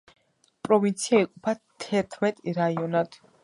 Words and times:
პროვინცია 0.67 1.21
იყოფა 1.27 1.55
თერთმეტ 1.87 2.45
რაიონად. 2.63 3.25